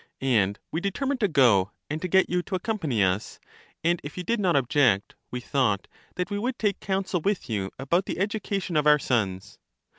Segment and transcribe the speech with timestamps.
[0.25, 3.39] And we determined to go, and to get you to accompany us,
[3.83, 7.69] and if you did not object, we thought that we would take counsel with you
[7.77, 9.59] about the education of our sons.